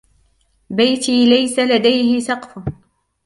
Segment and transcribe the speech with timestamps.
[0.69, 2.57] بيتي ليس لديه سقف.